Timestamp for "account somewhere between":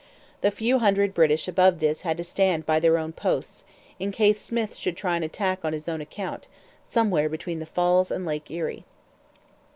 6.01-7.59